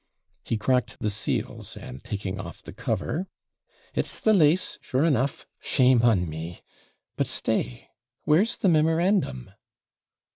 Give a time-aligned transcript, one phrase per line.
[0.43, 3.27] He cracked the seals, and taking off the cover,
[3.93, 5.45] 'It's the LASE, sure enough.
[5.59, 6.61] Shame on me!
[7.17, 7.89] But stay,
[8.25, 9.51] where's the memorandum?'